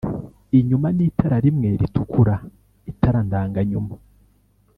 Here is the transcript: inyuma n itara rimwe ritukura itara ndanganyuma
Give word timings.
inyuma 0.59 0.87
n 0.97 0.99
itara 1.07 1.37
rimwe 1.45 1.69
ritukura 1.79 2.35
itara 2.91 3.19
ndanganyuma 3.27 3.93